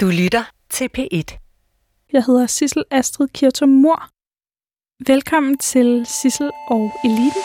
[0.00, 1.38] Du lytter til P1.
[2.12, 4.08] Jeg hedder Sissel Astrid Kirtum Mor.
[5.12, 7.42] Velkommen til Sissel og Eliten.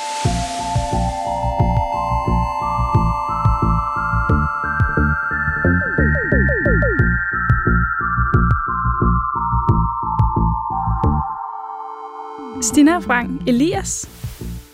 [12.61, 14.09] Stina Frank Elias,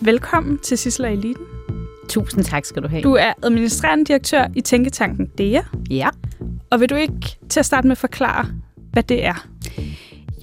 [0.01, 1.45] velkommen til Sissel og Eliten.
[2.09, 3.01] Tusind tak skal du have.
[3.01, 5.61] Du er administrerende direktør i Tænketanken DEA.
[5.89, 6.09] Ja.
[6.71, 8.45] Og vil du ikke til at starte med forklare,
[8.91, 9.47] hvad det er?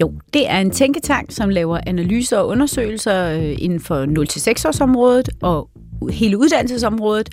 [0.01, 5.71] Jo, det er en tænketank, som laver analyser og undersøgelser øh, inden for 0-6-årsområdet og
[6.11, 7.29] hele uddannelsesområdet,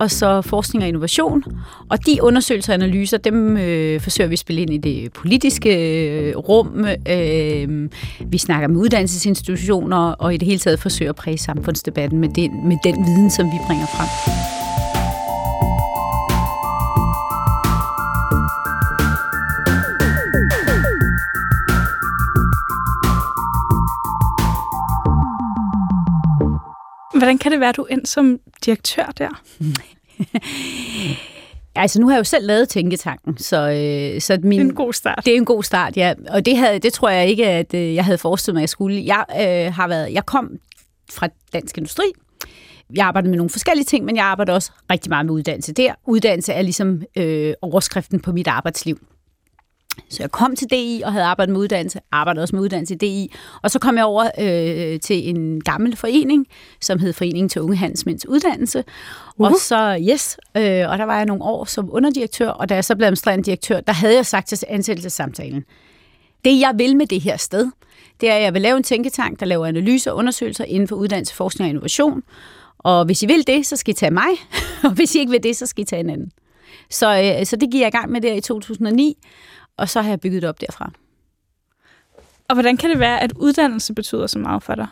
[0.00, 1.42] og så forskning og innovation.
[1.90, 6.06] Og de undersøgelser og analyser, dem øh, forsøger vi at spille ind i det politiske
[6.08, 6.86] øh, rum.
[7.08, 7.88] Øh,
[8.26, 12.68] vi snakker med uddannelsesinstitutioner, og i det hele taget forsøger at præge samfundsdebatten med den,
[12.68, 14.45] med den viden, som vi bringer frem.
[27.18, 29.42] Hvordan kan det være, du endte som direktør der?
[31.78, 34.74] Altså, nu har jeg jo selv lavet Tænketanken, så, øh, så min, Det er en
[34.74, 35.22] god start.
[35.24, 36.14] Det er en god start, ja.
[36.28, 38.68] Og det, havde, det tror jeg ikke, at øh, jeg havde forestillet mig, at jeg
[38.68, 39.04] skulle.
[39.06, 40.50] Jeg, øh, har været, jeg kom
[41.12, 42.04] fra Dansk Industri.
[42.96, 45.94] Jeg arbejder med nogle forskellige ting, men jeg arbejder også rigtig meget med uddannelse der.
[46.06, 48.98] Uddannelse er ligesom øh, overskriften på mit arbejdsliv.
[50.08, 52.96] Så jeg kom til DI og havde arbejdet med uddannelse, arbejdede også med uddannelse i
[52.96, 56.46] DI, og så kom jeg over øh, til en gammel forening,
[56.80, 58.78] som hed Foreningen til Unge Handelsmænds Uddannelse.
[58.78, 59.44] Uh-huh.
[59.44, 62.84] Og så, yes, øh, og der var jeg nogle år som underdirektør, og da jeg
[62.84, 65.64] så blev administrerende direktør, der havde jeg sagt til ansættelsessamtalen,
[66.44, 67.70] det jeg vil med det her sted,
[68.20, 70.96] det er, at jeg vil lave en tænketank, der laver analyser og undersøgelser inden for
[70.96, 72.22] uddannelse, forskning og innovation.
[72.78, 74.30] Og hvis I vil det, så skal I tage mig,
[74.84, 76.30] og hvis I ikke vil det, så skal I tage en anden.
[76.90, 79.16] Så, øh, så det gik jeg i gang med der i 2009,
[79.76, 80.90] og så har jeg bygget det op derfra.
[82.48, 84.86] Og hvordan kan det være, at uddannelse betyder så meget for dig?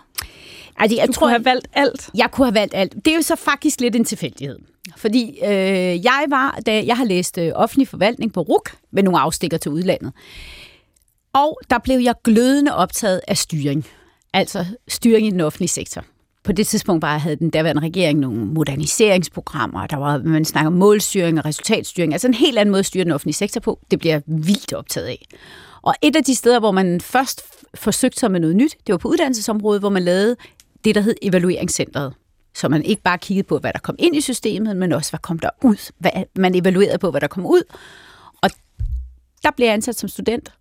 [0.77, 2.11] Altså, jeg Du tror, kunne have valgt alt.
[2.15, 2.95] Jeg kunne have valgt alt.
[2.95, 4.59] Det er jo så faktisk lidt en tilfældighed.
[4.97, 9.21] Fordi øh, jeg var, da jeg har læst øh, offentlig forvaltning på RUK, med nogle
[9.21, 10.13] afstikker til udlandet,
[11.33, 13.87] og der blev jeg glødende optaget af styring.
[14.33, 16.05] Altså styring i den offentlige sektor.
[16.45, 20.73] På det tidspunkt bare havde den daværende regering nogle moderniseringsprogrammer, der var, man snakker om
[20.73, 23.81] målstyring og resultatstyring, altså en helt anden måde at styre den offentlige sektor på.
[23.91, 25.27] Det bliver vildt optaget af.
[25.83, 27.43] Og et af de steder, hvor man først
[27.75, 30.37] forsøgte sig med noget nyt, det var på uddannelsesområdet, hvor man lavede
[30.85, 32.15] det, der hed evalueringscentret.
[32.55, 35.21] Så man ikke bare kiggede på, hvad der kom ind i systemet, men også, hvad
[35.21, 35.93] kom der ud.
[35.99, 37.63] Hvad, man evaluerede på, hvad der kom ud.
[38.43, 38.51] Og
[39.43, 40.53] der blev jeg ansat som student.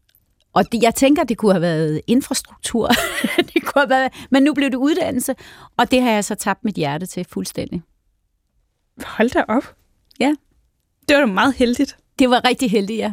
[0.54, 2.88] Og det, jeg tænker, det kunne have været infrastruktur.
[3.54, 5.36] det kunne have været, men nu blev det uddannelse,
[5.78, 7.82] og det har jeg så tabt mit hjerte til fuldstændig.
[9.06, 9.76] Hold da op.
[10.20, 10.36] Ja.
[11.10, 11.98] Det var da meget heldigt.
[12.20, 13.12] Det var rigtig heldigt, ja.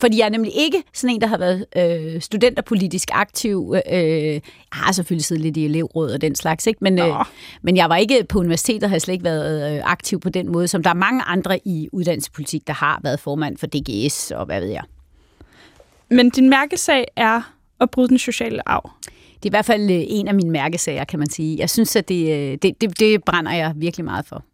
[0.00, 3.74] Fordi jeg er nemlig ikke sådan en, der har været øh, studenterpolitisk aktiv.
[3.92, 3.94] Øh,
[4.32, 6.78] jeg har selvfølgelig siddet lidt i elevråd og den slags, ikke?
[6.80, 7.14] Men, øh,
[7.62, 10.52] men jeg var ikke på universitetet, har jeg slet ikke været øh, aktiv på den
[10.52, 14.46] måde, som der er mange andre i uddannelsespolitik, der har været formand for DGS og
[14.46, 14.82] hvad ved jeg.
[16.10, 18.90] Men din mærkesag er at bryde den sociale arv.
[19.34, 21.58] Det er i hvert fald øh, en af mine mærkesager, kan man sige.
[21.58, 24.44] Jeg synes, at det, øh, det, det, det brænder jeg virkelig meget for.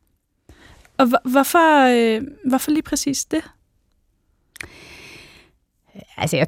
[0.98, 3.40] Og hvor- hvorfor, øh, hvorfor lige præcis det?
[6.16, 6.46] Altså, jeg,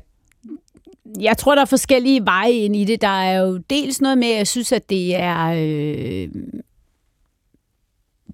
[1.20, 3.00] jeg tror, der er forskellige veje ind i det.
[3.00, 5.46] Der er jo dels noget med, at jeg synes, at det er...
[5.56, 6.28] Øh,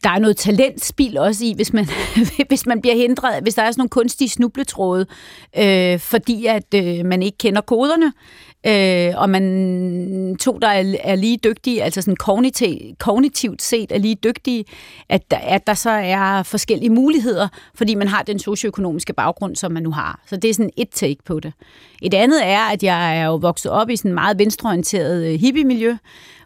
[0.05, 1.87] der er noget talentspil også i, hvis man,
[2.49, 5.07] hvis man bliver hindret, hvis der er sådan nogle kunstige snubletråde,
[5.59, 8.13] øh, fordi at øh, man ikke kender koderne,
[8.67, 13.99] øh, og man to, der er, er lige dygtige, altså sådan kognitiv, kognitivt set er
[13.99, 14.65] lige dygtige,
[15.09, 19.73] at der, at der så er forskellige muligheder, fordi man har den socioøkonomiske baggrund, som
[19.73, 20.21] man nu har.
[20.27, 21.53] Så det er sådan et take på det.
[22.03, 25.41] Et andet er, at jeg er jo vokset op i sådan en meget venstreorienteret øh,
[25.41, 25.97] hippie-miljø,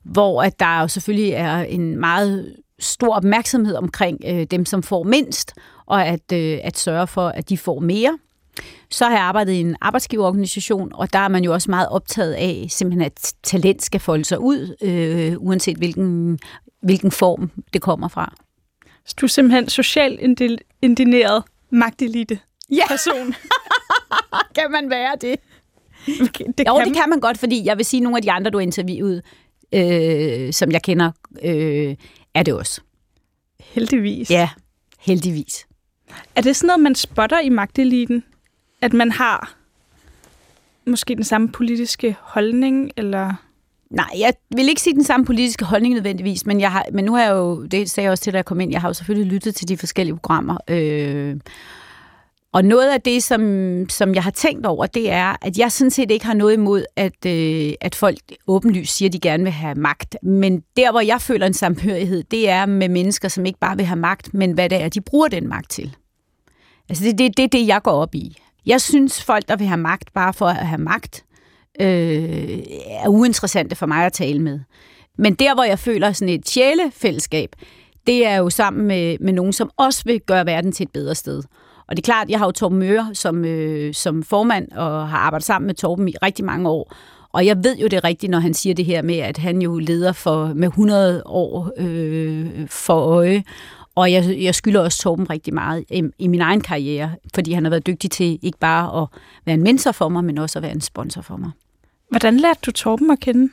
[0.04, 5.02] hvor at der jo selvfølgelig er en meget stor opmærksomhed omkring øh, dem, som får
[5.02, 5.52] mindst,
[5.86, 8.18] og at, øh, at sørge for, at de får mere.
[8.90, 12.32] Så har jeg arbejdet i en arbejdsgiverorganisation, og der er man jo også meget optaget
[12.32, 16.38] af, simpelthen at talent skal folde sig ud, øh, uanset hvilken,
[16.82, 18.34] hvilken form det kommer fra.
[19.06, 22.38] Så du er simpelthen socialt indi- indineret magtelite
[22.70, 22.86] Ja.
[22.88, 23.34] person.
[24.58, 25.36] Kan man være det?
[26.22, 28.22] Okay, det Jo, kan det kan man godt, fordi jeg vil sige, at nogle af
[28.22, 29.22] de andre, du har interviewet,
[29.74, 31.10] øh, som jeg kender,
[31.42, 31.96] øh,
[32.34, 32.80] er det også.
[33.60, 34.30] Heldigvis.
[34.30, 34.48] Ja,
[34.98, 35.66] heldigvis.
[36.36, 38.24] Er det sådan noget, man spotter i magteliten?
[38.80, 39.54] At man har
[40.86, 43.34] måske den samme politiske holdning, eller...
[43.90, 47.14] Nej, jeg vil ikke sige den samme politiske holdning nødvendigvis, men, jeg har, men nu
[47.14, 48.94] har jeg jo, det sagde jeg også til, da jeg kom ind, jeg har jo
[48.94, 50.58] selvfølgelig lyttet til de forskellige programmer.
[50.68, 51.36] Øh,
[52.52, 53.42] og noget af det, som,
[53.88, 56.84] som jeg har tænkt over, det er, at jeg sådan set ikke har noget imod,
[56.96, 60.16] at, øh, at folk åbenlyst siger, at de gerne vil have magt.
[60.22, 63.86] Men der, hvor jeg føler en samhørighed, det er med mennesker, som ikke bare vil
[63.86, 65.96] have magt, men hvad det er, de bruger den magt til.
[66.88, 68.36] Altså det er det, det, det, jeg går op i.
[68.66, 71.24] Jeg synes, folk, der vil have magt bare for at have magt,
[71.80, 74.60] øh, er uinteressante for mig at tale med.
[75.18, 77.48] Men der, hvor jeg føler sådan et sjælefællesskab,
[78.06, 81.14] det er jo sammen med, med nogen, som også vil gøre verden til et bedre
[81.14, 81.42] sted.
[81.88, 85.18] Og det er klart, jeg har jo Torben Møre som, øh, som formand, og har
[85.18, 86.94] arbejdet sammen med Torben i rigtig mange år.
[87.32, 89.78] Og jeg ved jo det rigtigt, når han siger det her med, at han jo
[89.78, 93.44] leder for med 100 år øh, for øje.
[93.94, 97.64] Og jeg, jeg skylder også Torben rigtig meget i, i min egen karriere, fordi han
[97.64, 99.08] har været dygtig til ikke bare at
[99.46, 101.50] være en mentor for mig, men også at være en sponsor for mig.
[102.10, 103.48] Hvordan lærte du Torben at kende?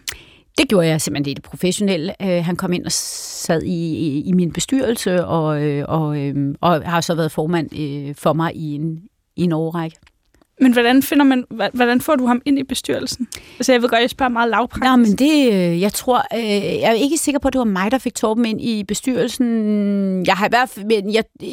[0.57, 2.13] Det gjorde jeg simpelthen det professionelle.
[2.21, 6.55] Øh, han kom ind og sad i, i, i min bestyrelse, og, øh, og, øh,
[6.61, 9.03] og har så været formand øh, for mig i en,
[9.35, 9.97] i en årrække.
[10.61, 13.27] Men hvordan, finder man, hvordan får du ham ind i bestyrelsen?
[13.59, 14.83] Altså, jeg ved godt, jeg spørger meget lavpraktisk.
[14.83, 17.65] Nej, men det, øh, jeg tror, øh, jeg er ikke sikker på, at det var
[17.65, 20.25] mig, der fik Torben ind i bestyrelsen.
[20.25, 21.49] Jeg har i hvert fald, men jeg, øh,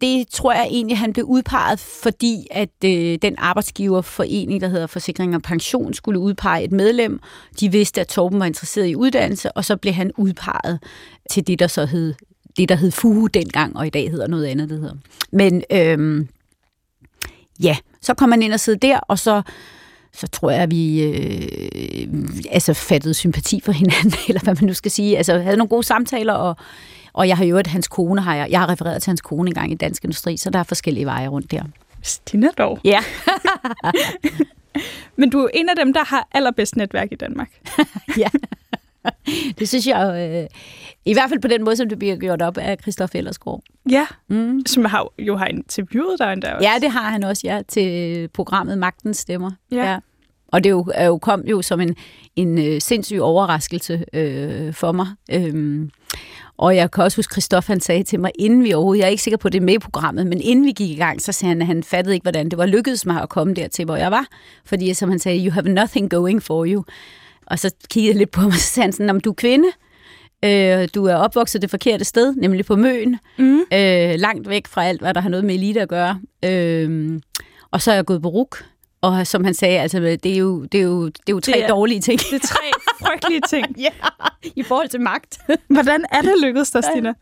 [0.00, 5.34] det tror jeg egentlig, han blev udpeget, fordi at øh, den arbejdsgiverforening, der hedder Forsikring
[5.34, 7.20] og Pension, skulle udpege et medlem.
[7.60, 10.78] De vidste, at Torben var interesseret i uddannelse, og så blev han udpeget
[11.30, 12.14] til det, der så hed
[12.56, 14.94] det, der hed FUHU dengang, og i dag hedder noget andet, det hedder.
[15.32, 16.28] Men øhm,
[17.62, 19.42] ja, så kom man ind og sidde der, og så
[20.14, 22.08] så tror jeg, at vi øh,
[22.50, 25.16] altså fattede sympati for hinanden, eller hvad man nu skal sige.
[25.16, 26.56] Altså havde nogle gode samtaler, og,
[27.12, 29.48] og jeg har jo at hans kone har jeg, jeg har refereret til hans kone
[29.48, 31.62] engang i Dansk Industri, så der er forskellige veje rundt der.
[32.02, 32.78] Stina dog.
[32.84, 33.00] Ja.
[35.16, 37.50] Men du er en af dem, der har allerbedst netværk i Danmark.
[38.18, 38.28] ja.
[39.58, 40.58] Det synes jeg øh,
[41.04, 43.62] i hvert fald på den måde, som det bliver gjort op af Christoffer Ellersgaard.
[43.90, 44.66] Ja, mm.
[44.66, 46.68] som har, jo har interviewet dig endda også.
[46.68, 49.50] Ja, det har han også, ja, til programmet Magtens Stemmer.
[49.72, 49.90] Ja.
[49.90, 49.98] ja.
[50.48, 51.96] Og det er jo, er jo kom jo som en,
[52.36, 55.06] en øh, sindssyg overraskelse øh, for mig.
[55.32, 55.90] Øhm,
[56.56, 59.10] og jeg kan også huske, Christoffer han sagde til mig, inden vi overhovedet, jeg er
[59.10, 61.48] ikke sikker på, det med i programmet, men inden vi gik i gang, så sagde
[61.48, 64.10] han, at han fattede ikke, hvordan det var lykkedes mig at komme dertil, hvor jeg
[64.10, 64.26] var.
[64.64, 66.84] Fordi som han sagde, you have nothing going for you.
[67.46, 69.34] Og så kiggede jeg lidt på mig, og så sagde han sådan, om du er
[69.34, 69.68] kvinde,
[70.44, 73.60] øh, du er opvokset det forkerte sted, nemlig på Møen, mm.
[73.72, 76.20] øh, langt væk fra alt, hvad der har noget med elite at gøre.
[76.44, 77.20] Øh,
[77.70, 78.64] og så er jeg gået på RUK,
[79.00, 81.52] og som han sagde, altså, det er jo, det er jo, det er jo tre
[81.52, 82.20] det er, dårlige ting.
[82.20, 82.64] Det er tre
[83.00, 83.66] frygtelige ting.
[83.78, 83.88] ja,
[84.56, 85.38] i forhold til magt.
[85.68, 87.12] Hvordan er det lykkedes dig, Stina?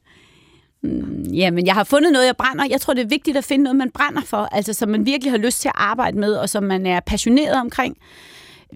[0.83, 2.65] Mm, jamen, jeg har fundet noget, jeg brænder.
[2.71, 5.33] Jeg tror, det er vigtigt at finde noget, man brænder for, altså som man virkelig
[5.33, 7.97] har lyst til at arbejde med, og som man er passioneret omkring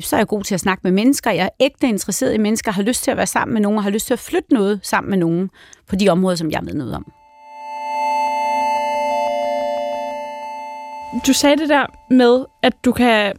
[0.00, 1.30] så er jeg god til at snakke med mennesker.
[1.30, 3.82] Jeg er ægte interesseret i mennesker, har lyst til at være sammen med nogen, og
[3.82, 5.50] har lyst til at flytte noget sammen med nogen
[5.86, 7.12] på de områder, som jeg ved noget om.
[11.26, 13.32] Du sagde det der med, at du, kan,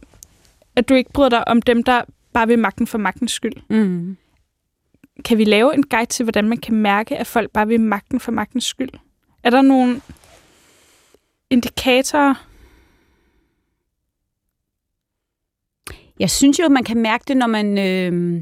[0.76, 2.02] at du ikke bryder dig om dem, der
[2.32, 3.56] bare vil magten for magtens skyld.
[3.70, 4.16] Mm.
[5.24, 8.20] Kan vi lave en guide til, hvordan man kan mærke, at folk bare vil magten
[8.20, 8.90] for magtens skyld?
[9.44, 10.00] Er der nogle
[11.50, 12.47] indikatorer,
[16.20, 17.78] Jeg synes jo, man kan mærke det, når man...
[17.78, 18.40] Øh,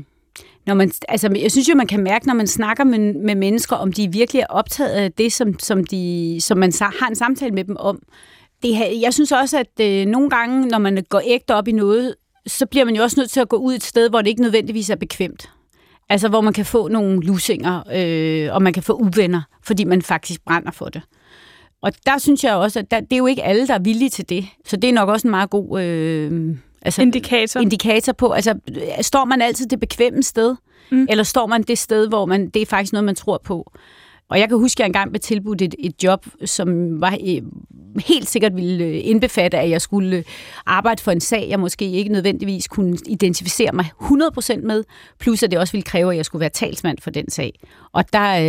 [0.67, 3.77] når man, altså, jeg synes jo, man kan mærke, når man snakker med, med mennesker,
[3.77, 7.55] om de virkelig er optaget af det, som, som, de, som man har en samtale
[7.55, 8.03] med dem om.
[8.63, 12.15] Det, jeg synes også, at øh, nogle gange, når man går ægte op i noget,
[12.47, 14.43] så bliver man jo også nødt til at gå ud et sted, hvor det ikke
[14.43, 15.51] nødvendigvis er bekvemt.
[16.09, 20.03] Altså, hvor man kan få nogle lusinger, øh, og man kan få uvenner, fordi man
[20.03, 21.03] faktisk brænder for det.
[21.83, 24.11] Og der synes jeg også, at der, det er jo ikke alle, der er villige
[24.11, 24.47] til det.
[24.65, 27.61] Så det er nok også en meget god øh, Altså, indikator.
[27.61, 28.55] Indikator på, altså
[29.01, 30.57] står man altid det bekvemme sted,
[30.91, 31.07] mm.
[31.11, 33.73] eller står man det sted, hvor man det er faktisk noget, man tror på.
[34.29, 37.43] Og jeg kan huske, at jeg engang blev tilbudt et, et job, som var øh,
[38.07, 40.25] helt sikkert ville øh, indbefatte, at jeg skulle øh,
[40.67, 44.85] arbejde for en sag, jeg måske ikke nødvendigvis kunne identificere mig 100% med,
[45.19, 47.53] plus at det også ville kræve, at jeg skulle være talsmand for den sag.
[47.93, 48.41] Og der,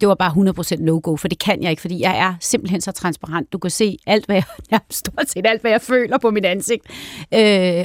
[0.00, 2.92] det var bare 100% no-go, for det kan jeg ikke, fordi jeg er simpelthen så
[2.92, 3.52] transparent.
[3.52, 6.86] Du kan se alt, hvad jeg, stort set alt, hvad jeg føler på mit ansigt.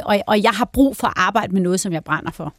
[0.05, 2.53] og, og jeg har brug for at arbejde med noget, som jeg brænder for.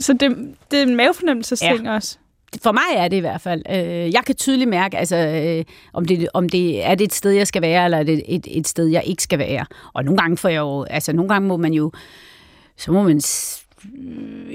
[0.00, 1.94] Så det, det er en mavefornemmelsesting ja.
[1.94, 2.18] også?
[2.62, 3.62] For mig er det i hvert fald.
[3.70, 7.30] Øh, jeg kan tydeligt mærke, altså, øh, om, det, om det er det et sted,
[7.30, 9.66] jeg skal være, eller er det et, et sted, jeg ikke skal være.
[9.92, 11.92] Og nogle gange får jeg jo, altså nogle gange må man jo,
[12.76, 13.20] så må man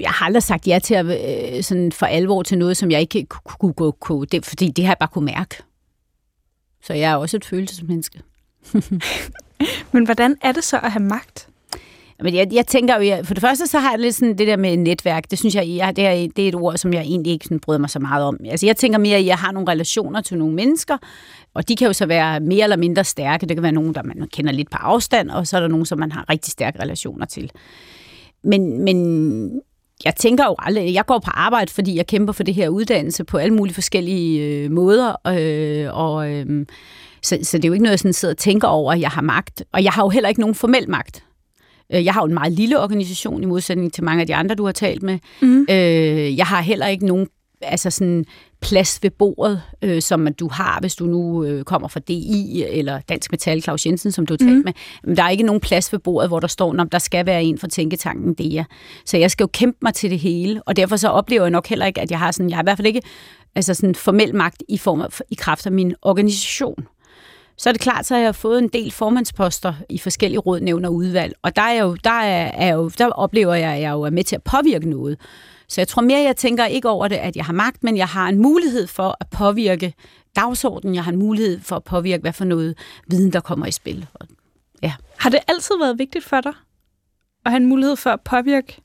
[0.00, 3.00] jeg har aldrig sagt ja til at øh, sådan for alvor til noget, som jeg
[3.00, 3.26] ikke
[3.58, 5.62] kunne gå, på, det, fordi det har jeg bare kunne mærke.
[6.82, 8.22] Så jeg er også et følelsesmenneske.
[9.92, 11.48] Men hvordan er det så at have magt?
[12.22, 14.46] Men jeg, jeg tænker jo, jeg, for det første så har jeg lidt sådan det
[14.46, 17.02] der med netværk, det synes jeg, jeg det, er, det er et ord, som jeg
[17.02, 18.38] egentlig ikke sådan bryder mig så meget om.
[18.50, 20.96] Altså jeg tænker mere, at jeg har nogle relationer til nogle mennesker,
[21.54, 23.46] og de kan jo så være mere eller mindre stærke.
[23.46, 25.86] Det kan være nogen, der man kender lidt på afstand, og så er der nogen,
[25.86, 27.50] som man har rigtig stærke relationer til.
[28.44, 29.60] Men, men
[30.04, 33.24] jeg tænker jo aldrig, jeg går på arbejde, fordi jeg kæmper for det her uddannelse
[33.24, 36.66] på alle mulige forskellige øh, måder, øh, og øh,
[37.22, 39.10] så, så det er jo ikke noget, jeg sådan sidder og tænker over, at jeg
[39.10, 39.62] har magt.
[39.72, 41.25] Og jeg har jo heller ikke nogen formel magt.
[41.92, 44.54] Øh, jeg har jo en meget lille organisation i modsætning til mange af de andre,
[44.54, 45.18] du har talt med.
[45.42, 45.66] Mm.
[45.70, 47.26] Øh, jeg har heller ikke nogen
[47.62, 48.24] altså sådan
[48.60, 53.00] plads ved bordet, øh, som du har, hvis du nu øh, kommer fra DI eller
[53.08, 54.62] Dansk Metal, Claus Jensen, som du har talt mm.
[54.64, 54.72] med.
[55.04, 57.44] Men der er ikke nogen plads ved bordet, hvor der står, at der skal være
[57.44, 58.64] en fra Tænketanken DEA.
[59.04, 61.66] Så jeg skal jo kæmpe mig til det hele, og derfor så oplever jeg nok
[61.66, 63.02] heller ikke, at jeg har sådan, jeg har i hvert fald ikke
[63.54, 66.86] altså sådan formel magt i form af, i kraft af min organisation
[67.58, 70.88] så er det klart, så har jeg fået en del formandsposter i forskellige råd, nævner
[70.88, 71.34] udvalg.
[71.42, 74.10] Og der, er jo, der, er, er jo, der oplever jeg, at jeg jo er
[74.10, 75.20] med til at påvirke noget.
[75.68, 78.08] Så jeg tror mere, jeg tænker ikke over det, at jeg har magt, men jeg
[78.08, 79.94] har en mulighed for at påvirke
[80.36, 80.94] dagsordenen.
[80.94, 84.06] Jeg har en mulighed for at påvirke, hvad for noget viden, der kommer i spil.
[84.82, 84.92] Ja.
[85.18, 86.52] Har det altid været vigtigt for dig
[87.44, 88.82] at have en mulighed for at påvirke?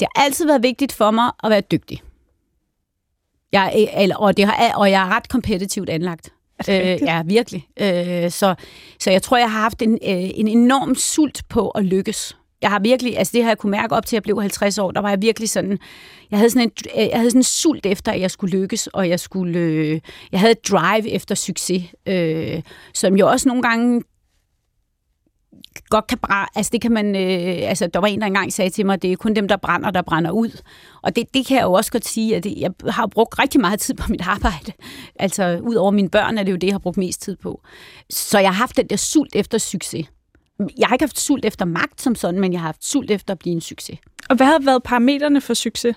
[0.00, 2.02] Det har altid været vigtigt for mig at være dygtig.
[3.52, 6.32] Jeg, eller, og, det har, og jeg er ret kompetitivt anlagt.
[6.68, 7.66] Øh, ja, virkelig.
[7.80, 8.54] Øh, så,
[9.00, 12.36] så jeg tror, jeg har haft en, øh, en enorm sult på at lykkes.
[12.62, 14.78] Jeg har virkelig, altså det har jeg kunne mærke op til, at jeg blev 50
[14.78, 15.78] år, der var jeg virkelig sådan,
[16.30, 19.08] jeg havde sådan en, jeg havde sådan en sult efter, at jeg skulle lykkes, og
[19.08, 20.00] jeg skulle, øh,
[20.32, 22.62] jeg havde et drive efter succes, øh,
[22.94, 24.02] som jo også nogle gange
[25.92, 26.46] godt kan brænde.
[26.54, 27.16] Altså, det kan man...
[27.16, 29.56] Øh, altså, der var en, der engang sagde til mig, det er kun dem, der
[29.56, 30.62] brænder, der brænder ud.
[31.02, 33.80] Og det, det kan jeg jo også godt sige, at jeg har brugt rigtig meget
[33.80, 34.72] tid på mit arbejde.
[35.18, 37.60] Altså, ud over mine børn er det jo det, jeg har brugt mest tid på.
[38.10, 40.06] Så jeg har haft den der sult efter succes.
[40.78, 43.34] Jeg har ikke haft sult efter magt som sådan, men jeg har haft sult efter
[43.34, 43.98] at blive en succes.
[44.30, 45.96] Og hvad har været parametrene for succes?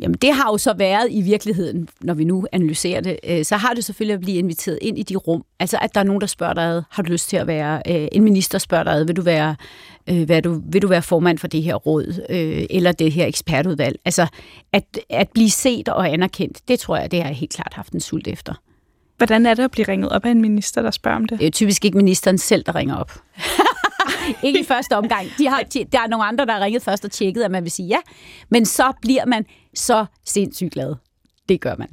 [0.00, 3.56] Jamen det har jo så været i virkeligheden, når vi nu analyserer det, øh, så
[3.56, 5.44] har det selvfølgelig at blive inviteret ind i de rum.
[5.60, 8.08] Altså at der er nogen, der spørger dig, har du lyst til at være, øh,
[8.12, 9.56] en minister spørger dig, vil du være,
[10.06, 12.26] øh, vil du, vil du være formand for det her råd,
[12.70, 13.96] eller det her ekspertudvalg.
[14.04, 14.26] Altså
[14.72, 17.92] at, at blive set og anerkendt, det tror jeg, det har jeg helt klart haft
[17.92, 18.54] en sult efter.
[19.16, 21.38] Hvordan er det at blive ringet op af en minister, der spørger om det?
[21.38, 23.12] Det er typisk ikke ministeren selv, der ringer op.
[24.42, 25.26] ikke i første omgang.
[25.38, 27.70] De har, der er nogle andre, der har ringet først og tjekket, at man vil
[27.70, 27.98] sige ja.
[28.48, 30.94] Men så bliver man så sindssygt glad.
[31.48, 31.88] Det gør man.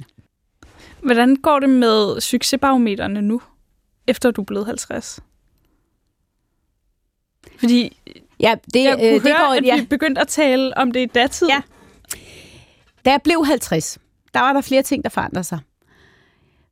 [1.02, 3.42] Hvordan går det med succesbarometerne nu,
[4.06, 5.20] efter du er blevet 50?
[7.58, 7.96] Fordi
[8.40, 9.80] ja, det, jeg kunne øh, det høre, går, at ja.
[9.80, 11.48] vi begyndte at tale om det i datid.
[11.48, 11.62] Ja.
[13.04, 13.98] Da jeg blev 50,
[14.34, 15.58] der var der flere ting, der forandrede sig.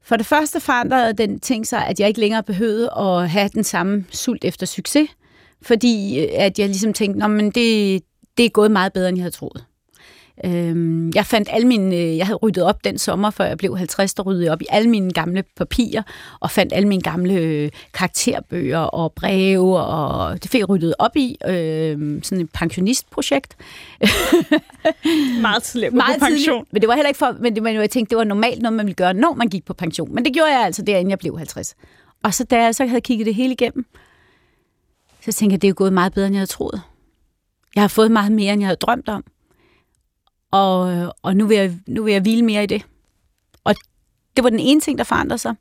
[0.03, 3.65] For det første forandrede den ting sig, at jeg ikke længere behøvede at have den
[3.65, 5.09] samme sult efter succes,
[5.63, 8.03] fordi øh, at jeg ligesom tænkte, men det,
[8.37, 9.65] det er gået meget bedre, end jeg havde troet.
[10.45, 13.77] Øhm, jeg fandt alle mine, øh, jeg havde ryddet op den sommer, før jeg blev
[13.77, 16.03] 50, der ryddede jeg op i alle mine gamle papirer,
[16.41, 21.17] og fandt alle mine gamle øh, karakterbøger og breve, og det fik jeg ryddet op
[21.17, 23.57] i, øh, sådan et pensionistprojekt.
[25.43, 26.57] Meget tidligt på Meget pension.
[26.57, 28.63] Tidligt, men det var heller ikke for, men det, men jeg tænkte, det var normalt
[28.63, 30.15] noget, man ville gøre, når man gik på pension.
[30.15, 31.75] Men det gjorde jeg altså der, inden jeg blev 50.
[32.23, 33.87] Og så da jeg så havde kigget det hele igennem,
[35.27, 36.83] så tænkte jeg, det er gået meget bedre, end jeg havde troet.
[37.75, 39.25] Jeg har fået meget mere, end jeg havde drømt om.
[40.51, 42.87] Og, og nu, vil jeg, nu vil jeg hvile mere i det.
[43.65, 43.75] Og
[44.37, 45.55] det var den ene ting, der forandrer sig.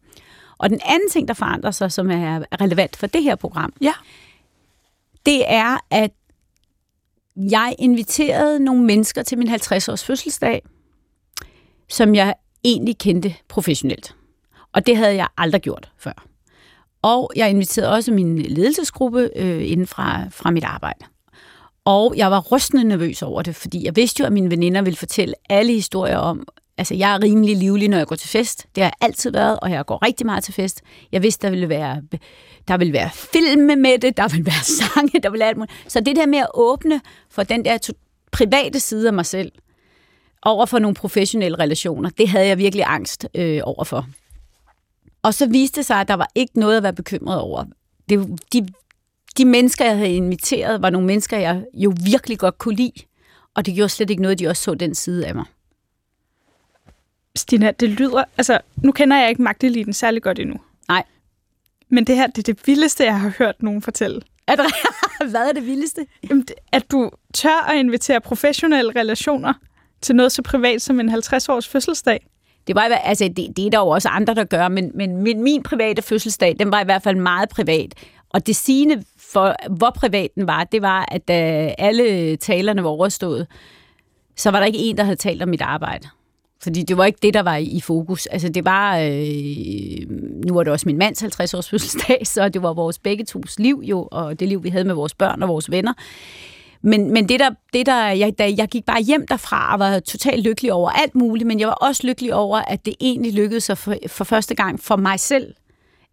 [0.57, 3.93] Og den anden ting, der forandrer sig, som er relevant for det her program, ja.
[5.25, 6.11] det er, at
[7.35, 10.61] jeg inviterede nogle mennesker til min 50-års fødselsdag,
[11.89, 14.15] som jeg egentlig kendte professionelt.
[14.73, 16.25] Og det havde jeg aldrig gjort før.
[17.05, 21.05] Og jeg inviterede også min ledelsesgruppe øh, inden fra, fra mit arbejde.
[21.85, 24.97] Og jeg var rystende nervøs over det, fordi jeg vidste jo, at mine veninder ville
[24.97, 26.47] fortælle alle historier om,
[26.77, 28.67] altså jeg er rimelig livlig, når jeg går til fest.
[28.75, 30.81] Det har jeg altid været, og jeg går rigtig meget til fest.
[31.11, 32.01] Jeg vidste, der ville være,
[32.67, 35.73] der ville være film med det, der ville være sange, der ville være alt muligt.
[35.87, 37.89] Så det der med at åbne for den der
[38.31, 39.51] private side af mig selv,
[40.41, 44.07] over for nogle professionelle relationer, det havde jeg virkelig angst øh, overfor.
[45.25, 47.65] Og så viste det sig, at der var ikke noget at være bekymret over.
[48.09, 48.67] Det, de,
[49.37, 52.91] de mennesker, jeg havde inviteret, var nogle mennesker, jeg jo virkelig godt kunne lide.
[53.53, 55.45] Og det gjorde slet ikke noget, at de også så den side af mig.
[57.35, 58.23] Stina, det lyder...
[58.37, 60.55] Altså, nu kender jeg ikke magteliten særlig godt endnu.
[60.87, 61.03] Nej.
[61.89, 64.21] Men det her, det er det vildeste, jeg har hørt nogen fortælle.
[64.47, 64.65] Er det,
[65.31, 66.05] hvad er det vildeste?
[66.29, 69.53] Jamen, at du tør at invitere professionelle relationer
[70.01, 72.27] til noget så privat som en 50-års fødselsdag.
[72.67, 75.43] Det var altså det, det er der jo også andre, der gør, men, men min,
[75.43, 77.93] min private fødselsdag, den var i hvert fald meget privat.
[78.29, 82.89] Og det sigende for, hvor privat den var, det var, at da alle talerne var
[82.89, 83.47] overstået,
[84.35, 86.07] så var der ikke en, der havde talt om mit arbejde.
[86.63, 88.25] Fordi det var ikke det, der var i fokus.
[88.25, 90.09] Altså det var, øh,
[90.47, 93.81] nu var det også min mands 50-års fødselsdag, så det var vores begge tos liv
[93.83, 95.93] jo, og det liv, vi havde med vores børn og vores venner.
[96.85, 99.99] Men, men det der, det der jeg, da jeg gik bare hjem derfra og var
[99.99, 103.63] totalt lykkelig over alt muligt, men jeg var også lykkelig over, at det egentlig lykkedes
[103.63, 105.53] sig for, for første gang for mig selv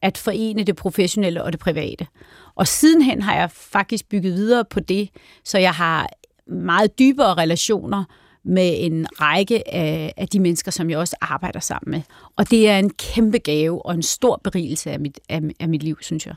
[0.03, 2.07] at forene det professionelle og det private.
[2.55, 5.09] Og sidenhen har jeg faktisk bygget videre på det,
[5.45, 6.09] så jeg har
[6.47, 8.05] meget dybere relationer
[8.45, 12.03] med en række af, af de mennesker, som jeg også arbejder sammen med.
[12.37, 15.83] Og det er en kæmpe gave og en stor berigelse af mit, af, af mit
[15.83, 16.35] liv, synes jeg.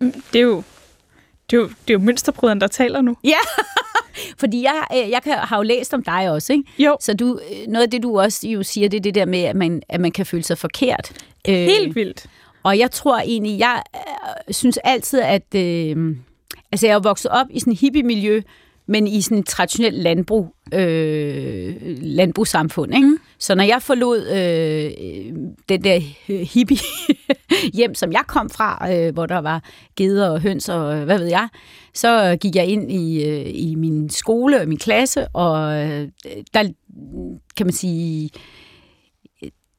[0.00, 0.62] Mm, det er jo,
[1.50, 3.16] det er jo, det er jo mønsterbryderen, der taler nu.
[3.24, 3.38] Ja,
[4.40, 6.64] fordi jeg, øh, jeg kan, har jo læst om dig også, ikke?
[6.78, 6.96] Jo.
[7.00, 9.42] Så du, øh, noget af det, du også jo siger, det er det der med,
[9.42, 11.12] at man, at man kan føle sig forkert.
[11.46, 12.26] Helt øh, vildt.
[12.62, 15.54] Og jeg tror egentlig, jeg øh, synes altid, at...
[15.54, 16.16] Øh,
[16.72, 18.42] altså, jeg er vokset op i sådan et hippie-miljø,
[18.86, 22.94] men i sådan et traditionelt landbrug, øh, landbrugssamfund.
[22.94, 23.06] Ikke?
[23.06, 23.18] Mm.
[23.40, 25.32] Så når jeg forlod øh,
[25.68, 25.98] den der
[26.44, 26.78] hippie
[27.78, 29.64] hjem, som jeg kom fra, øh, hvor der var
[29.96, 31.48] geder og høns og øh, hvad ved jeg,
[31.94, 36.08] så gik jeg ind i, øh, i min skole og min klasse, og øh,
[36.54, 36.68] der
[37.56, 38.30] kan man sige,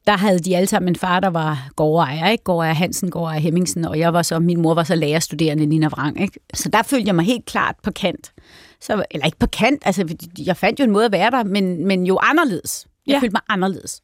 [0.06, 2.44] der havde de alle sammen en far, der var gårdejer, ikke?
[2.44, 6.22] Gårdejer Hansen, gårdejer Hemmingsen, og jeg var så, min mor var så lærerstuderende Nina Vrang,
[6.22, 6.40] ikke?
[6.54, 8.32] Så der følte jeg mig helt klart på kant.
[8.80, 11.86] Så, eller ikke på kant, altså jeg fandt jo en måde at være der, men,
[11.86, 12.86] men jo anderledes.
[13.06, 13.18] Jeg ja.
[13.18, 14.02] følte mig anderledes.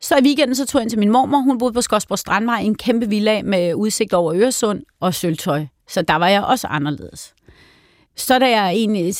[0.00, 1.38] Så i weekenden så tog jeg ind til min mormor.
[1.38, 5.66] Hun boede på Skodsborg Strandvej i en kæmpe villa med udsigt over Øresund og sølvtøj.
[5.88, 7.34] Så der var jeg også anderledes.
[8.16, 9.14] Så, der jeg egentlig,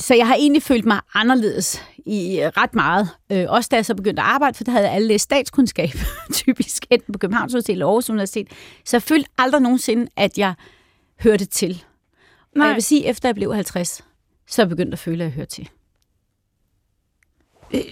[0.00, 3.08] så jeg har egentlig følt mig anderledes i ret meget.
[3.32, 5.90] Øh, også da jeg så begyndte at arbejde, for der havde jeg alle læst statskundskab,
[6.32, 8.48] typisk enten på Københavns Universitet eller Aarhus Universitet.
[8.84, 10.54] Så jeg følte aldrig nogensinde, at jeg
[11.20, 11.84] hørte til.
[12.54, 12.64] Nej.
[12.64, 14.04] Og jeg vil sige, efter jeg blev 50,
[14.46, 15.68] så er jeg at føle, at jeg hører til.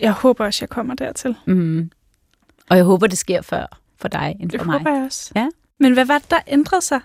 [0.00, 1.36] Jeg håber også, jeg kommer dertil.
[1.46, 1.90] Mm.
[2.70, 4.74] Og jeg håber, det sker før for dig end for det mig.
[4.74, 5.32] Det håber jeg også.
[5.36, 5.48] Ja?
[5.78, 7.00] Men hvad var det, der ændrede sig?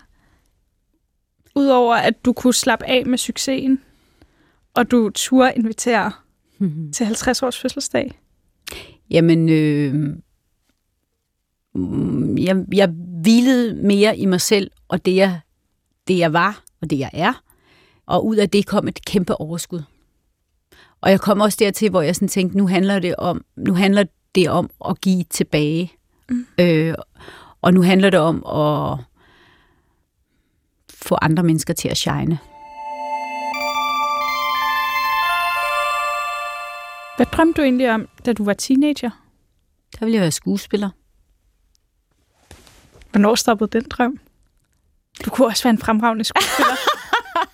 [1.55, 3.81] Udover at du kunne slappe af med succesen,
[4.73, 6.11] og du turde invitere
[6.57, 6.93] mm-hmm.
[6.93, 8.19] til 50 års fødselsdag?
[9.09, 10.15] Jamen, øh,
[12.45, 12.87] jeg, jeg
[13.21, 15.39] hvilede mere i mig selv, og det jeg,
[16.07, 17.43] det jeg var, og det jeg er.
[18.05, 19.81] Og ud af det kom et kæmpe overskud.
[21.01, 24.03] Og jeg kom også dertil, hvor jeg sådan tænkte, nu handler det om, nu handler
[24.35, 25.91] det om at give tilbage.
[26.29, 26.45] Mm.
[26.59, 26.95] Øh,
[27.61, 28.97] og nu handler det om at
[30.93, 32.39] få andre mennesker til at shine.
[37.17, 39.09] Hvad drømte du egentlig om, da du var teenager?
[39.99, 40.89] Der ville jeg være skuespiller.
[43.11, 44.19] Hvornår stoppede den drøm?
[45.25, 46.75] Du kunne også være en fremragende skuespiller.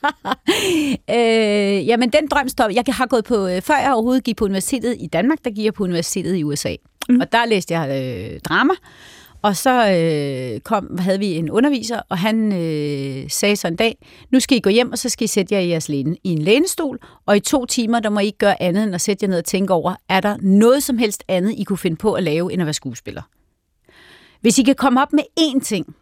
[1.16, 2.70] øh, jamen, den drøm står...
[2.70, 3.48] Jeg har gået på...
[3.48, 6.44] Øh, før jeg overhovedet gik på universitetet i Danmark, der gik jeg på universitetet i
[6.44, 6.76] USA.
[7.10, 7.20] Mm.
[7.20, 8.74] Og der læste jeg øh, drama.
[9.42, 13.98] Og så øh, kom, havde vi en underviser, og han øh, sagde så en dag,
[14.32, 16.30] nu skal I gå hjem, og så skal I sætte jer i jeres læne, i
[16.30, 19.24] en lænestol, og i to timer, der må I ikke gøre andet end at sætte
[19.24, 22.14] jer ned og tænke over, er der noget som helst andet, I kunne finde på
[22.14, 23.22] at lave, end at være skuespiller?
[24.42, 25.96] Hvis I kan komme op med én ting,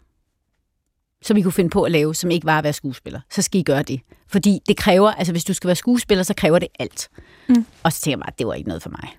[1.23, 3.59] som I kunne finde på at lave, som ikke var at være skuespiller, så skal
[3.59, 3.99] I gøre det.
[4.27, 7.09] Fordi det kræver, altså hvis du skal være skuespiller, så kræver det alt.
[7.49, 7.65] Mm.
[7.83, 9.17] Og så tænker jeg bare, at det var ikke noget for mig.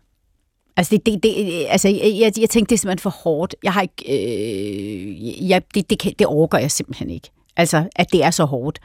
[0.77, 3.55] Altså, det, det, det, altså jeg, jeg, jeg tænkte, det er simpelthen for hårdt.
[3.63, 7.31] Jeg har ikke, øh, jeg, det, det, kan, det overgår jeg simpelthen ikke.
[7.57, 8.79] Altså, at det er så hårdt.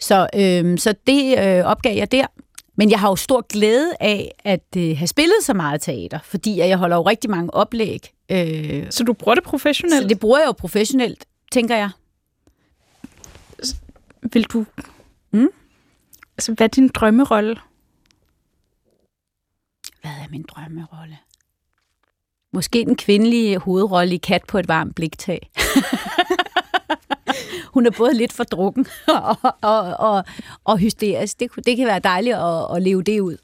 [0.00, 2.26] Så, øh, så det øh, opgav jeg der.
[2.76, 6.58] Men jeg har jo stor glæde af at øh, have spillet så meget teater, fordi
[6.58, 8.00] jeg holder jo rigtig mange oplæg.
[8.30, 10.02] Øh, så du bruger det professionelt?
[10.02, 11.90] Så det bruger jeg jo professionelt, tænker jeg.
[14.32, 14.66] Vil du...
[15.30, 15.48] Mm?
[16.36, 17.56] Altså, hvad er din drømmerolle?
[20.00, 21.18] Hvad er min drømmerolle?
[22.52, 25.40] Måske den kvindelige hovedrolle i Kat på et varmt bliktag.
[27.74, 30.24] Hun er både lidt for drukken og, og, og,
[30.64, 31.40] og hysterisk.
[31.40, 33.36] Det, det kan være dejligt at, at leve det ud.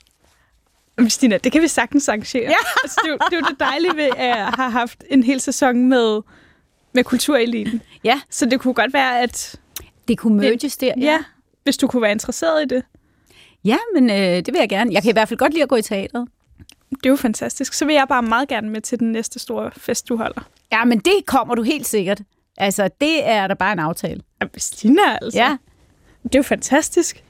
[1.09, 2.43] Stina, det kan vi sagtens arrangere.
[2.43, 2.57] Ja.
[2.85, 5.89] altså, det, er det er jo det dejlige ved at have haft en hel sæson
[5.89, 6.21] med,
[6.93, 7.83] med kultureliten.
[8.05, 8.21] Ja.
[8.31, 9.61] Så det kunne godt være, at...
[10.09, 10.87] Det kunne merges der.
[10.87, 11.05] Ja.
[11.05, 11.19] ja,
[11.63, 12.83] hvis du kunne være interesseret i det.
[13.65, 14.93] Ja, men øh, det vil jeg gerne.
[14.93, 16.29] Jeg kan i hvert fald godt lide at gå i teateret.
[16.91, 17.73] Det er jo fantastisk.
[17.73, 20.49] Så vil jeg bare meget gerne med til den næste store fest, du holder.
[20.73, 22.23] Ja, men det kommer du helt sikkert.
[22.57, 24.21] Altså, det er der bare en aftale.
[24.43, 25.39] Ja, Stina, altså.
[25.39, 25.57] Ja.
[26.23, 27.25] Det er jo fantastisk.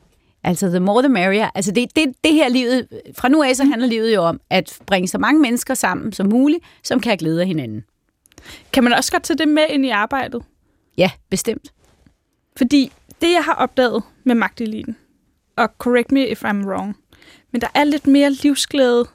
[0.45, 1.51] Altså, the more the merrier.
[1.55, 4.79] Altså, det, det, det her livet, fra nu af så handler livet jo om at
[4.87, 7.85] bringe så mange mennesker sammen som muligt, som kan glæde af hinanden.
[8.73, 10.43] Kan man også godt tage det med ind i arbejdet?
[10.99, 11.73] Ja, bestemt.
[12.57, 14.97] Fordi det, jeg har opdaget med magteliten,
[15.57, 16.97] og correct me if I'm wrong,
[17.53, 19.09] men der er lidt mere livsglæde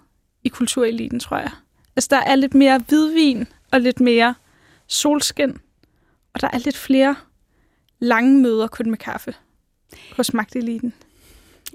[0.44, 1.52] i kultureliten, tror jeg.
[1.96, 4.36] Altså, der er lidt mere hvidvin og lidt mere
[4.88, 5.58] solskin,
[6.34, 7.16] og der er lidt flere
[8.00, 9.34] lange møder kun med kaffe
[10.18, 10.94] hos magteliten.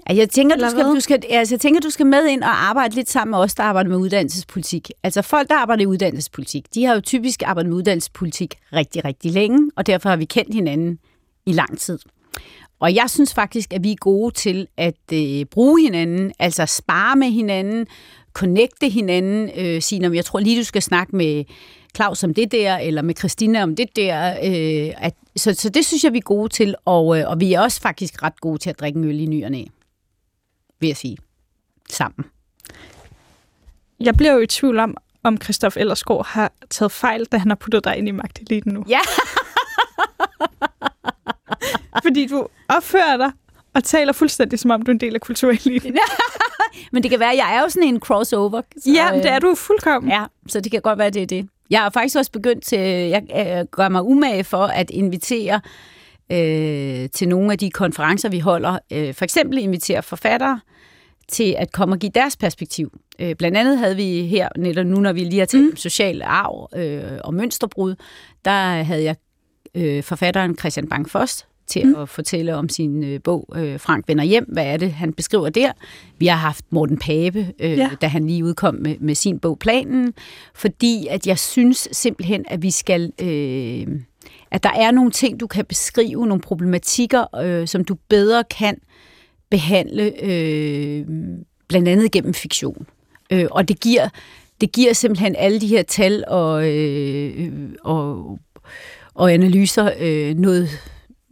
[0.09, 2.95] Jeg tænker, du skal, du skal, altså, jeg tænker, du skal med ind og arbejde
[2.95, 4.91] lidt sammen med os, der arbejder med uddannelsespolitik.
[5.03, 9.31] Altså folk, der arbejder i uddannelsespolitik, de har jo typisk arbejdet med uddannelsespolitik rigtig, rigtig
[9.31, 10.99] længe, og derfor har vi kendt hinanden
[11.45, 11.99] i lang tid.
[12.79, 17.15] Og jeg synes faktisk, at vi er gode til at øh, bruge hinanden, altså spare
[17.15, 17.87] med hinanden,
[18.33, 21.43] connecte hinanden, øh, sige, om jeg tror lige, du skal snakke med
[21.95, 24.31] Claus om det der, eller med Christina om det der.
[24.31, 27.53] Øh, at, så, så det synes jeg, vi er gode til, og, øh, og vi
[27.53, 29.65] er også faktisk ret gode til at drikke en øl i ny og næ
[30.79, 31.17] vil jeg sige,
[31.89, 32.25] sammen.
[33.99, 37.55] Jeg bliver jo i tvivl om, om Christoph Ellersgaard har taget fejl, da han har
[37.55, 38.85] puttet dig ind i magteliten nu.
[38.89, 38.99] Ja.
[42.15, 43.31] Fordi du opfører dig
[43.73, 45.97] og taler fuldstændig, som om du er en del af kultureliten.
[46.91, 48.61] Men det kan være, at jeg er jo sådan en crossover.
[48.77, 50.11] Så, Ja, men det er du fuldkommen.
[50.11, 51.47] Ja, så det kan godt være, det er det.
[51.69, 55.61] Jeg har faktisk også begyndt til, jeg øh, gør mig umage for at invitere
[56.31, 58.79] øh, til nogle af de konferencer, vi holder.
[58.91, 60.59] Øh, for eksempel invitere forfattere
[61.27, 62.91] til at komme og give deres perspektiv.
[63.19, 65.75] Øh, blandt andet havde vi her, netop nu når vi lige har talt mm.
[65.75, 67.95] social arv øh, og mønsterbrud,
[68.45, 69.15] der havde jeg
[69.75, 71.95] øh, forfatteren Christian Bang Foss til mm.
[71.95, 74.45] at fortælle om sin øh, bog øh, Frank vender hjem.
[74.53, 75.71] Hvad er det, han beskriver der?
[76.17, 77.89] Vi har haft Morten Pape, øh, Ja.
[78.01, 80.13] da han lige udkom med, med sin bog Planen,
[80.55, 83.11] fordi at jeg synes simpelthen, at vi skal...
[83.21, 83.87] Øh,
[84.51, 88.77] at der er nogle ting, du kan beskrive, nogle problematikker, øh, som du bedre kan
[89.49, 91.05] behandle, øh,
[91.67, 92.87] blandt andet gennem fiktion.
[93.31, 94.09] Øh, og det giver,
[94.61, 97.51] det giver simpelthen alle de her tal og, øh,
[97.83, 98.39] og,
[99.13, 100.69] og analyser øh, noget,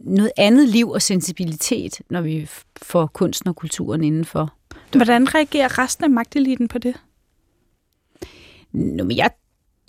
[0.04, 2.48] noget andet liv og sensibilitet, når vi
[2.82, 4.54] får kunsten og kulturen indenfor.
[4.92, 6.94] Hvordan reagerer resten af magteliten på det?
[8.72, 9.30] Nå, men jeg,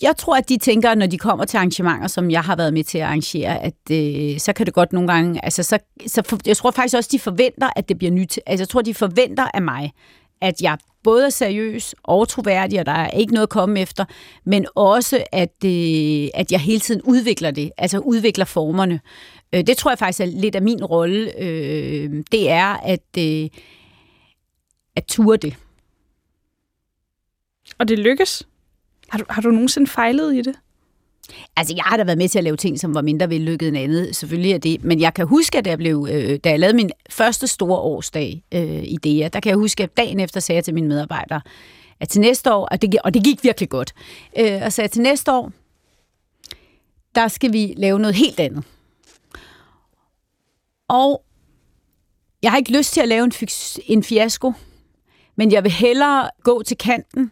[0.02, 2.84] jeg tror, at de tænker, når de kommer til arrangementer, som jeg har været med
[2.84, 5.46] til at arrangere, at øh, så kan det godt nogle gange...
[5.46, 8.40] Altså, så, så for, jeg tror faktisk også, de forventer, at det bliver nyt.
[8.46, 9.94] Altså, jeg tror, de forventer af mig,
[10.42, 14.06] at jeg både er seriøs og troværdig, og der er ikke noget at komme efter,
[14.46, 19.00] men også, at, øh, at jeg hele tiden udvikler det, altså udvikler formerne.
[19.56, 21.42] Øh, det tror jeg faktisk er lidt af min rolle.
[21.42, 23.50] Øh, det er at, øh,
[24.96, 25.56] at ture det.
[27.78, 28.48] Og det lykkes?
[29.10, 30.56] Har du, har du nogensinde fejlet i det?
[31.56, 33.78] Altså, jeg har da været med til at lave ting, som var mindre vellykket end
[33.78, 34.16] andet.
[34.16, 34.84] Selvfølgelig er det.
[34.84, 38.44] Men jeg kan huske, at jeg blev, øh, da jeg lavede min første store årsdag
[38.54, 41.42] øh, i DEA, der kan jeg huske, at dagen efter sagde jeg til mine medarbejdere,
[42.00, 43.94] at til næste år, og det, og det gik virkelig godt,
[44.40, 45.52] øh, og sagde, at til næste år,
[47.16, 48.64] der skal vi lave noget helt andet.
[50.90, 51.22] Og
[52.44, 53.32] jeg har ikke lyst til at lave en,
[53.88, 54.54] en fiasko,
[55.38, 57.32] men jeg vil hellere gå til kanten,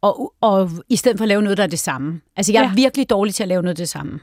[0.00, 2.20] og, og i stedet for at lave noget, der er det samme.
[2.36, 2.74] Altså, jeg er Ja.
[2.74, 4.20] virkelig dårlig til at lave noget det samme.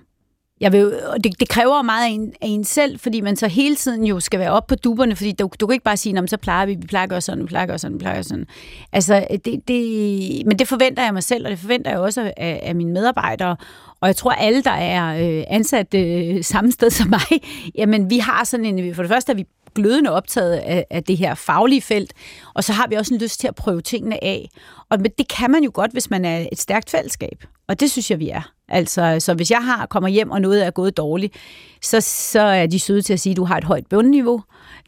[0.62, 3.48] Jeg vil, og det, det kræver meget af en, af en selv, fordi man så
[3.48, 6.14] hele tiden jo skal være op på duberne, fordi du, du kan ikke bare sige,
[6.14, 7.94] "Nå, men så plejer vi, vi plejer at gøre sådan, vi plejer at gøre sådan,
[7.94, 8.46] vi plejer at gøre sådan.
[8.92, 12.60] Altså, det, det, men det forventer jeg mig selv, og det forventer jeg også af,
[12.64, 13.56] af mine medarbejdere.
[14.02, 17.42] Og jeg tror, alle, der er øh, ansat øh, samme sted som mig,
[17.78, 21.18] jamen vi har sådan en, for det første er vi glødende optaget af, af det
[21.18, 22.14] her faglige felt,
[22.54, 24.50] og så har vi også en lyst til at prøve tingene af.
[24.90, 27.44] Og men det kan man jo godt, hvis man er et stærkt fællesskab.
[27.68, 28.52] Og det synes jeg, vi er.
[28.70, 31.34] Altså, så hvis jeg har kommer hjem, og noget er gået dårligt,
[31.82, 34.44] så, så er de søde til at sige, at du har et højt bundniveau.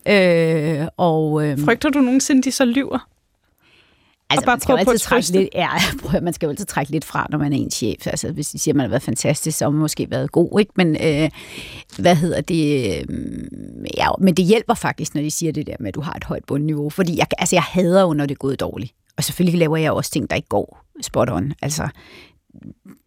[0.07, 3.07] Øh, og, øh, Frygter du nogensinde, de så lyver?
[4.29, 5.69] Altså, man skal jo altid trække lidt, ja,
[6.03, 8.07] prøv, man skal jo altid trække lidt fra, når man er en chef.
[8.07, 10.59] Altså, hvis de siger, at man har været fantastisk, så har man måske været god,
[10.59, 10.71] ikke?
[10.75, 11.29] Men øh,
[11.99, 12.87] hvad hedder det?
[12.99, 13.05] Øh,
[13.97, 16.23] ja, men det hjælper faktisk, når de siger det der med, at du har et
[16.23, 16.89] højt bundniveau.
[16.89, 18.93] Fordi jeg, altså, jeg hader jo, når det er gået dårligt.
[19.17, 21.53] Og selvfølgelig laver jeg også ting, der ikke går spot on.
[21.61, 21.87] Altså,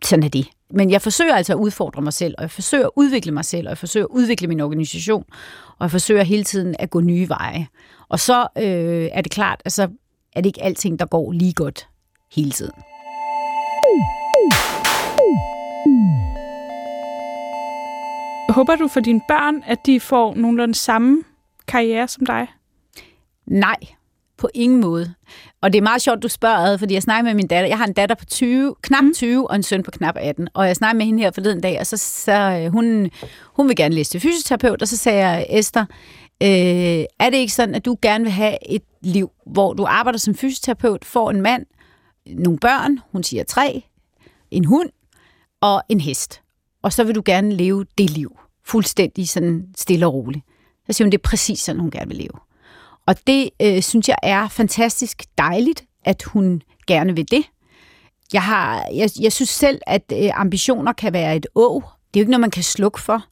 [0.05, 0.49] sådan er det.
[0.71, 3.67] Men jeg forsøger altså at udfordre mig selv, og jeg forsøger at udvikle mig selv,
[3.67, 5.25] og jeg forsøger at udvikle min organisation,
[5.69, 7.67] og jeg forsøger hele tiden at gå nye veje.
[8.09, 9.89] Og så øh, er det klart, at så
[10.37, 11.89] er det ikke alting, der går lige godt
[12.33, 12.73] hele tiden.
[18.49, 21.23] Håber du for dine børn, at de får nogenlunde samme
[21.69, 22.47] karriere som dig?
[23.47, 23.77] Nej,
[24.39, 25.15] på ingen måde.
[25.61, 27.69] Og det er meget sjovt, du spørger, fordi jeg snakker med min datter.
[27.69, 30.49] Jeg har en datter på 20, knap 20 og en søn på knap 18.
[30.55, 33.11] Og jeg snakker med hende her forleden dag, og så, så hun,
[33.45, 35.85] hun vil gerne læse til fysioterapeut, og så sagde jeg, Esther,
[36.43, 40.19] øh, er det ikke sådan, at du gerne vil have et liv, hvor du arbejder
[40.19, 41.67] som fysioterapeut, får en mand,
[42.27, 43.83] nogle børn, hun siger tre,
[44.51, 44.91] en hund
[45.61, 46.41] og en hest.
[46.83, 48.39] Og så vil du gerne leve det liv.
[48.67, 50.45] fuldstændig sådan stille og roligt.
[50.87, 52.39] Så siger hun, det er præcis sådan, hun gerne vil leve.
[53.07, 57.45] Og det øh, synes jeg er fantastisk dejligt, at hun gerne vil det.
[58.33, 61.81] Jeg, har, jeg, jeg synes selv, at øh, ambitioner kan være et å.
[61.81, 63.25] Det er jo ikke noget, man kan slukke for.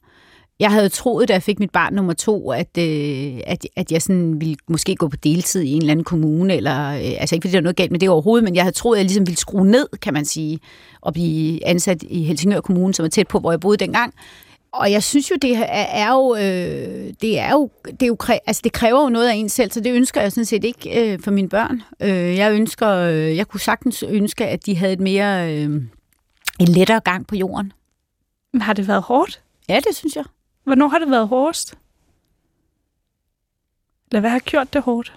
[0.59, 4.01] Jeg havde troet, da jeg fik mit barn nummer to, at, øh, at, at jeg
[4.01, 7.43] sådan ville måske gå på deltid i en eller anden kommune, eller, øh, altså ikke
[7.43, 9.27] fordi der er noget galt med det overhovedet, men jeg havde troet, at jeg ligesom
[9.27, 10.59] ville skrue ned, kan man sige,
[11.01, 14.13] og blive ansat i Helsingør Kommune, som er tæt på, hvor jeg boede dengang.
[14.71, 18.17] Og jeg synes jo, det er, er jo, øh, det er jo, det er jo,
[18.47, 21.13] altså det kræver jo noget af en selv, så det ønsker jeg sådan set ikke
[21.13, 21.81] øh, for mine børn.
[21.99, 25.81] Øh, jeg ønsker, øh, jeg kunne sagtens ønske, at de havde et mere, øh,
[26.59, 27.73] en lettere gang på jorden.
[28.53, 29.41] Men har det været hårdt?
[29.69, 30.23] Ja, det synes jeg.
[30.65, 31.77] Hvornår har det været hårdest?
[34.11, 35.13] Eller hvad har gjort det hårdt?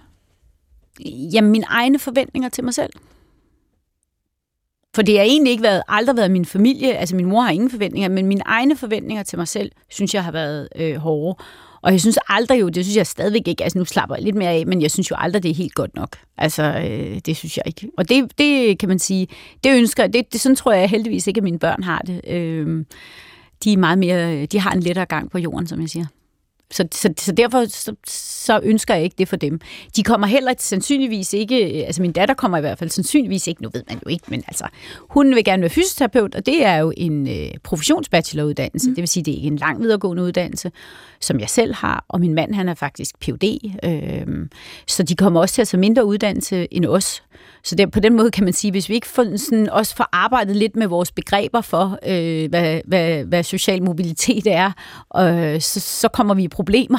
[1.32, 2.92] Jamen, mine egne forventninger til mig selv.
[4.94, 7.70] For det har egentlig ikke været, aldrig været min familie, altså min mor har ingen
[7.70, 11.44] forventninger, men mine egne forventninger til mig selv, synes jeg har været øh, hårde.
[11.82, 14.36] Og jeg synes aldrig jo, det synes jeg stadigvæk ikke, altså nu slapper jeg lidt
[14.36, 16.16] mere af, men jeg synes jo aldrig, det er helt godt nok.
[16.36, 17.90] Altså, øh, det synes jeg ikke.
[17.98, 19.28] Og det, det kan man sige,
[19.64, 22.20] det ønsker, det, det sådan tror jeg heldigvis ikke, at mine børn har det.
[22.28, 22.84] Øh,
[23.64, 26.06] de er meget mere, øh, de har en lettere gang på jorden, som jeg siger.
[26.70, 29.60] Så, så, så derfor så, så ønsker jeg ikke det for dem.
[29.96, 33.68] De kommer heller sandsynligvis ikke, altså min datter kommer i hvert fald sandsynligvis ikke, nu
[33.72, 34.64] ved man jo ikke, men altså,
[34.98, 38.94] hun vil gerne være fysioterapeut, og det er jo en øh, professionsbacheloruddannelse, mm.
[38.94, 40.72] det vil sige, det er ikke en lang videregående uddannelse,
[41.20, 44.46] som jeg selv har, og min mand, han er faktisk Ph.D., øh,
[44.86, 47.22] så de kommer også til at tage mindre uddannelse end os.
[47.64, 50.08] Så det, på den måde kan man sige, hvis vi ikke får, sådan, også får
[50.12, 54.72] arbejdet lidt med vores begreber for, øh, hvad, hvad, hvad social mobilitet er,
[55.16, 56.98] øh, så, så kommer vi i problemer.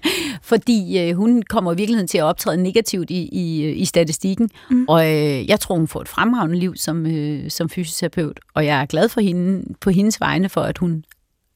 [0.50, 4.50] Fordi øh, hun kommer i virkeligheden til at optræde negativt i, i, i statistikken.
[4.70, 4.84] Mm.
[4.88, 8.40] Og øh, jeg tror, hun får et fremragende liv som, øh, som fysioterapeut.
[8.54, 11.04] Og jeg er glad for hende på hendes vegne for, at hun,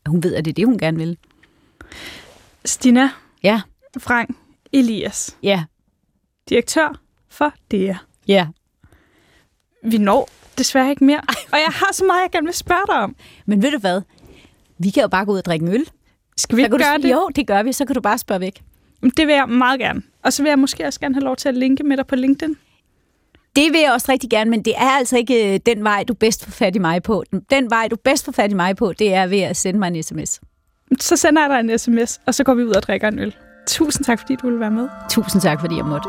[0.07, 1.17] hun ved, at det er det, hun gerne vil.
[2.65, 3.11] Stina.
[3.43, 3.61] Ja.
[3.99, 4.31] Frank
[4.73, 5.37] Elias.
[5.43, 5.65] Ja.
[6.49, 7.97] Direktør for DEA.
[8.29, 8.47] Ja.
[9.85, 11.21] Vi når desværre ikke mere.
[11.29, 13.17] Og jeg har så meget, jeg gerne vil spørge dig om.
[13.47, 14.03] Men ved du hvad?
[14.79, 15.87] Vi kan jo bare gå ud og drikke en øl.
[16.37, 17.13] Skal vi ikke gøre du, det?
[17.13, 17.73] Jo, det gør vi.
[17.73, 18.63] Så kan du bare spørge væk.
[19.03, 20.03] Det vil jeg meget gerne.
[20.25, 22.17] Og så vil jeg måske også gerne have lov til at linke med dig på
[22.17, 22.57] LinkedIn.
[23.57, 26.15] Det vil jeg også rigtig gerne, men det er altså ikke øh, den vej, du
[26.15, 27.25] bedst får fat i mig på.
[27.51, 29.89] Den vej, du bedst får fat i mig på, det er ved at sende mig
[29.89, 30.41] en sms.
[31.01, 33.35] Så sender jeg dig en sms, og så går vi ud og drikker en øl.
[33.67, 34.89] Tusind tak, fordi du ville være med.
[35.11, 36.09] Tusind tak, fordi jeg måtte.